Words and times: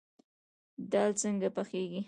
دال 0.91 1.11
څنګه 1.21 1.47
پخیږي؟ 1.55 1.99